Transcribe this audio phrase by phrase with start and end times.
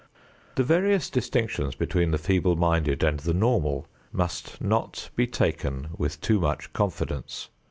[0.55, 6.19] The various distinctions between the feeble minded and the normal must not be taken with
[6.21, 7.49] too much confidence.